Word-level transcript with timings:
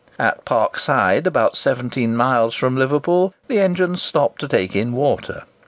At 0.17 0.45
Parkside, 0.45 1.27
about 1.27 1.55
17 1.57 2.15
miles 2.17 2.55
from 2.55 2.75
Liverpool, 2.75 3.35
the 3.47 3.59
engines 3.59 4.01
stopped 4.01 4.39
to 4.41 4.47
take 4.47 4.75
in 4.75 4.93
water. 4.93 5.43